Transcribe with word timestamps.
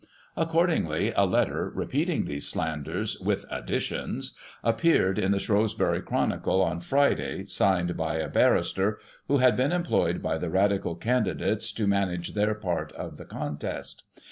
Accordingly, 0.35 1.13
a 1.15 1.25
letter, 1.27 1.69
repeating 1.69 2.25
these 2.25 2.47
slanders, 2.47 3.19
"with 3.19 3.45
addi 3.51 3.79
tions," 3.79 4.35
appeared 4.63 5.19
in 5.19 5.31
the 5.31 5.37
Shrewsbury 5.37 6.01
Chronicle 6.01 6.59
on 6.59 6.79
Friday, 6.79 7.43
signed 7.43 7.95
by 7.95 8.15
a 8.15 8.27
barrister, 8.27 8.97
who 9.27 9.37
had 9.37 9.55
been 9.55 9.71
employed 9.71 10.19
by 10.23 10.39
the 10.39 10.49
Radical 10.49 10.95
candidates 10.95 11.71
to 11.73 11.85
manage 11.85 12.33
their 12.33 12.55
part 12.55 12.91
of 12.93 13.17
the 13.17 13.25
contest. 13.25 14.01